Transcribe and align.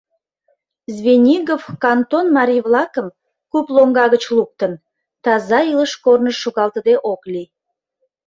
Звенигов 0.95 1.63
кантон 1.83 2.25
марий-влакым, 2.37 3.07
куп 3.51 3.65
лоҥга 3.75 4.05
гыч 4.13 4.23
луктын, 4.35 4.73
таза 5.23 5.59
илыш 5.71 5.93
корныш 6.03 6.37
шогалтыде 6.43 6.95
ок 7.11 7.21
лий. 7.33 7.47